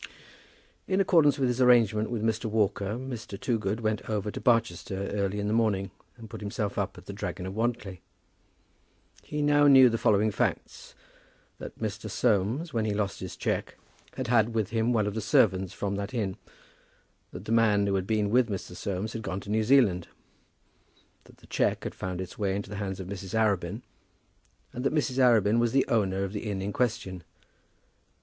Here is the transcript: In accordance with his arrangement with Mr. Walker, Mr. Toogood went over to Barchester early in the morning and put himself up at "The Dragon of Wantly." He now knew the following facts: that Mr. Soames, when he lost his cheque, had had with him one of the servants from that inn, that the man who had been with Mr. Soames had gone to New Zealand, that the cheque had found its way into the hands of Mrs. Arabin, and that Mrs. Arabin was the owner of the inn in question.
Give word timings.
In 0.87 0.99
accordance 0.99 1.37
with 1.37 1.47
his 1.47 1.61
arrangement 1.61 2.09
with 2.09 2.23
Mr. 2.23 2.45
Walker, 2.45 2.95
Mr. 2.95 3.39
Toogood 3.39 3.81
went 3.81 4.09
over 4.09 4.31
to 4.31 4.41
Barchester 4.41 4.95
early 5.11 5.39
in 5.39 5.45
the 5.45 5.53
morning 5.53 5.91
and 6.17 6.27
put 6.27 6.41
himself 6.41 6.75
up 6.79 6.97
at 6.97 7.05
"The 7.05 7.13
Dragon 7.13 7.45
of 7.45 7.53
Wantly." 7.55 8.01
He 9.21 9.43
now 9.43 9.67
knew 9.67 9.89
the 9.89 9.99
following 9.99 10.31
facts: 10.31 10.95
that 11.59 11.77
Mr. 11.77 12.09
Soames, 12.09 12.73
when 12.73 12.85
he 12.85 12.95
lost 12.95 13.19
his 13.19 13.35
cheque, 13.35 13.75
had 14.15 14.25
had 14.25 14.55
with 14.55 14.71
him 14.71 14.91
one 14.91 15.05
of 15.05 15.13
the 15.13 15.21
servants 15.21 15.71
from 15.71 15.97
that 15.97 16.15
inn, 16.15 16.35
that 17.29 17.45
the 17.45 17.51
man 17.51 17.85
who 17.85 17.93
had 17.93 18.07
been 18.07 18.31
with 18.31 18.49
Mr. 18.49 18.75
Soames 18.75 19.13
had 19.13 19.21
gone 19.21 19.39
to 19.41 19.51
New 19.51 19.63
Zealand, 19.63 20.07
that 21.25 21.37
the 21.37 21.45
cheque 21.45 21.83
had 21.83 21.93
found 21.93 22.19
its 22.19 22.39
way 22.39 22.55
into 22.55 22.71
the 22.71 22.77
hands 22.77 22.99
of 22.99 23.05
Mrs. 23.05 23.35
Arabin, 23.35 23.83
and 24.73 24.83
that 24.83 24.95
Mrs. 24.95 25.19
Arabin 25.19 25.59
was 25.59 25.73
the 25.73 25.85
owner 25.87 26.23
of 26.23 26.33
the 26.33 26.49
inn 26.49 26.59
in 26.59 26.73
question. 26.73 27.21